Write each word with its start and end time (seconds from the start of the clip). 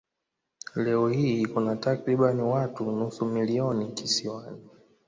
Leo 0.75 1.09
hii 1.09 1.45
kuna 1.45 1.75
takriban 1.75 2.39
watu 2.41 2.91
nusu 2.91 3.25
milioni 3.25 3.91
kisiwani. 3.91 4.69